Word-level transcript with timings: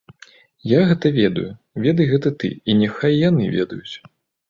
Я 0.71 0.79
гэта 0.91 1.11
ведаю, 1.19 1.45
ведай 1.85 2.09
гэта 2.15 2.35
ты, 2.43 2.53
і 2.69 2.79
няхай 2.83 3.13
яны 3.29 3.55
ведаюць. 3.61 3.95